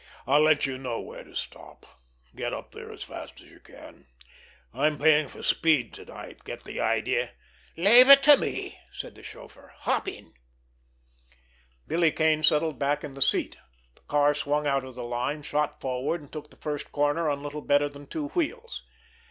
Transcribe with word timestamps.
"I'll 0.25 0.41
let 0.41 0.65
you 0.65 0.79
know 0.79 0.99
where 0.99 1.23
to 1.23 1.35
stop. 1.35 1.85
Get 2.35 2.55
up 2.55 2.71
there 2.71 2.91
as 2.91 3.03
fast 3.03 3.39
as 3.39 3.51
you 3.51 3.59
can. 3.59 4.07
I'm 4.73 4.97
paying 4.97 5.27
for 5.27 5.43
speed 5.43 5.93
to 5.93 6.05
night. 6.05 6.43
Get 6.43 6.63
the 6.63 6.79
idea?" 6.81 7.33
"Leave 7.77 8.09
it 8.09 8.23
to 8.23 8.35
me!" 8.35 8.79
said 8.91 9.13
the 9.13 9.21
chauffeur. 9.21 9.73
"Hop 9.81 10.07
in!" 10.07 10.33
Billy 11.85 12.11
Kane 12.11 12.41
settled 12.41 12.79
back 12.79 13.03
in 13.03 13.13
the 13.13 13.21
seat. 13.21 13.57
The 13.93 14.01
car 14.07 14.33
swung 14.33 14.65
out 14.65 14.83
of 14.83 14.95
the 14.95 15.03
line, 15.03 15.43
shot 15.43 15.79
forward, 15.79 16.19
and 16.19 16.31
took 16.33 16.49
the 16.49 16.57
first 16.57 16.91
corner 16.91 17.29
on 17.29 17.43
little 17.43 17.61
better 17.61 17.87
than 17.87 18.07
two 18.07 18.29
wheels. 18.29 18.81